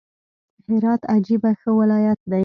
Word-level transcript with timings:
هرات 0.71 1.01
عجبه 1.13 1.51
ښه 1.59 1.69
ولايت 1.79 2.19
دئ! 2.31 2.39